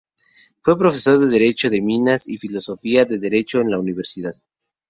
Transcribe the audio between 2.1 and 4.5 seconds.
y de Filosofía del Derecho en la Universidad.